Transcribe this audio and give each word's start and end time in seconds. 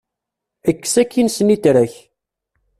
Ekkes 0.69 0.95
akin 1.01 1.27
snitra-k. 1.35 1.93